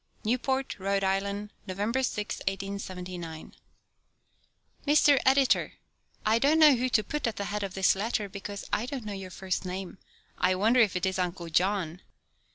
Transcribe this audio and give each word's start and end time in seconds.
NEWPORT, 0.25 0.79
RHODE 0.79 1.03
ISLAND, 1.03 1.51
November 1.67 2.01
6, 2.01 2.39
1879. 2.47 3.53
MR. 4.87 5.19
EDITOR, 5.27 5.73
I 6.25 6.39
don't 6.39 6.57
know 6.57 6.73
who 6.75 6.89
to 6.89 7.03
put 7.03 7.27
at 7.27 7.35
the 7.35 7.45
head 7.45 7.61
of 7.61 7.75
this 7.75 7.95
letter, 7.95 8.27
because 8.27 8.65
I 8.73 8.87
don't 8.87 9.05
know 9.05 9.13
your 9.13 9.29
first 9.29 9.63
name. 9.63 9.99
I 10.39 10.55
wonder 10.55 10.79
if 10.79 10.95
it 10.95 11.05
is 11.05 11.19
Uncle 11.19 11.49
John. 11.49 12.01